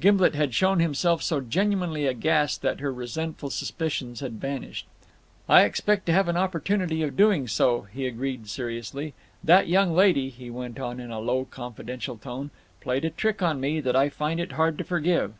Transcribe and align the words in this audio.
Gimblet 0.00 0.34
had 0.34 0.56
shown 0.56 0.80
himself 0.80 1.22
so 1.22 1.40
genuinely 1.40 2.08
aghast 2.08 2.62
that 2.62 2.80
her 2.80 2.92
resentful 2.92 3.48
suspicions 3.48 4.18
had 4.18 4.40
vanished. 4.40 4.88
"I 5.48 5.62
expect 5.62 6.04
to 6.06 6.12
have 6.12 6.26
an 6.26 6.36
opportunity 6.36 7.04
of 7.04 7.16
doing 7.16 7.46
so," 7.46 7.82
he 7.94 8.04
agreed 8.08 8.48
seriously. 8.48 9.14
"That 9.44 9.68
young 9.68 9.92
lady," 9.94 10.30
he 10.30 10.50
went 10.50 10.80
on 10.80 10.98
in 10.98 11.12
a 11.12 11.20
low, 11.20 11.44
confidential 11.44 12.16
tone, 12.16 12.50
"played 12.80 13.04
a 13.04 13.10
trick 13.10 13.40
on 13.40 13.60
me 13.60 13.78
that 13.80 13.94
I 13.94 14.08
find 14.08 14.40
it 14.40 14.50
hard 14.58 14.78
to 14.78 14.84
forgive. 14.84 15.34